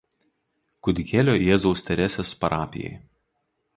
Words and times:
Kūdikėlio 0.87 1.35
Jėzaus 1.41 1.85
Teresės 1.91 2.33
parapijai. 2.45 2.95